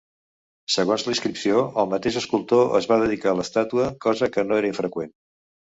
[0.75, 5.17] Segons la inscripció el mateix escultor es va dedicar l'estàtua, cosa que no era infreqüent.